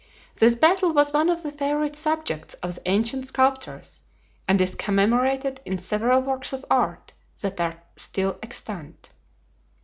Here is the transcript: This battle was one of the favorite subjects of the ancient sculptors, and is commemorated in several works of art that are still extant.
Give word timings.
This 0.33 0.55
battle 0.55 0.95
was 0.95 1.13
one 1.13 1.29
of 1.29 1.43
the 1.43 1.51
favorite 1.51 1.95
subjects 1.95 2.55
of 2.55 2.73
the 2.73 2.81
ancient 2.89 3.27
sculptors, 3.27 4.01
and 4.47 4.59
is 4.59 4.73
commemorated 4.73 5.59
in 5.63 5.77
several 5.77 6.23
works 6.23 6.53
of 6.53 6.65
art 6.71 7.13
that 7.41 7.61
are 7.61 7.83
still 7.95 8.39
extant. 8.41 9.11